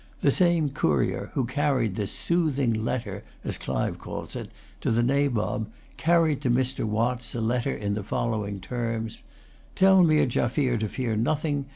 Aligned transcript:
The 0.21 0.31
same 0.31 0.69
courier 0.71 1.29
who 1.35 1.45
carried 1.45 1.93
this 1.95 2.11
"soothing 2.11 2.73
letter," 2.73 3.23
as 3.43 3.59
Clive 3.59 3.99
calls 3.99 4.35
it, 4.35 4.49
to 4.79 4.89
the 4.89 5.03
Nabob, 5.03 5.69
carried 5.97 6.41
to 6.41 6.49
Mr. 6.49 6.85
Watts 6.85 7.35
a 7.35 7.39
letter 7.39 7.75
in 7.75 7.93
the 7.93 8.03
following 8.03 8.59
terms: 8.59 9.21
"Tell 9.75 10.01
Meer 10.01 10.25
Jaffier 10.25 10.79
to 10.79 10.89
fear 10.89 11.15
nothing. 11.15 11.67